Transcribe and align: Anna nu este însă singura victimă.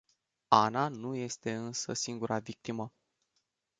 Anna 0.49 0.87
nu 0.89 1.15
este 1.15 1.53
însă 1.53 1.93
singura 1.93 2.39
victimă. 2.39 2.93